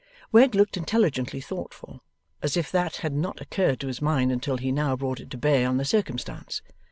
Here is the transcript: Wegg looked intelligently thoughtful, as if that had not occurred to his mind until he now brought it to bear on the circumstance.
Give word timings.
Wegg 0.31 0.55
looked 0.55 0.77
intelligently 0.77 1.39
thoughtful, 1.39 2.01
as 2.41 2.57
if 2.57 2.71
that 2.71 2.95
had 3.05 3.13
not 3.13 3.39
occurred 3.39 3.79
to 3.81 3.85
his 3.87 4.01
mind 4.01 4.31
until 4.31 4.57
he 4.57 4.71
now 4.71 4.95
brought 4.95 5.19
it 5.19 5.29
to 5.29 5.37
bear 5.37 5.69
on 5.69 5.77
the 5.77 5.85
circumstance. 5.85 6.63